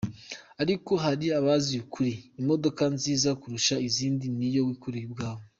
[0.61, 2.13] Ariko hari abazi ukuri…
[2.41, 5.43] imodoka nziza kurusha izindi ni iyo wikoreye ubwawe,”.